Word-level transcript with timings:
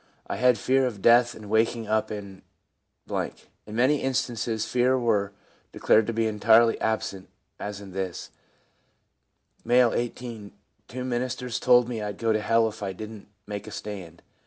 I 0.25 0.37
had 0.37 0.57
fear 0.57 0.87
of 0.87 1.03
death 1.03 1.35
and 1.35 1.47
waking 1.47 1.87
up 1.87 2.09
in 2.09 2.41
/ 2.79 3.07
In 3.07 3.41
many 3.75 4.01
instances 4.01 4.65
fears 4.65 4.99
were 4.99 5.31
declared 5.71 6.07
to 6.07 6.11
be 6.13 6.25
entirely 6.25 6.81
absent, 6.81 7.29
as 7.59 7.79
in 7.81 7.91
this: 7.91 8.31
M., 9.63 9.93
18. 9.93 10.53
* 10.71 10.87
Two 10.87 11.03
ministers 11.05 11.59
told 11.59 11.87
me 11.87 12.01
I'd 12.01 12.17
go 12.17 12.33
to 12.33 12.41
hell 12.41 12.67
if 12.67 12.81
I 12.81 12.93
didn't 12.93 13.27
make 13.45 13.67
a 13.67 13.71
stand. 13.71 14.23